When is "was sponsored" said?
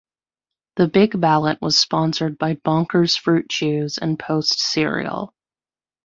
1.61-2.39